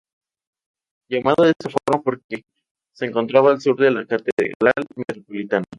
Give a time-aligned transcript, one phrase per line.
[1.11, 2.41] Llamado de esa forma porque
[2.91, 5.65] se encontraba al sur de la Catedral Metropolitana.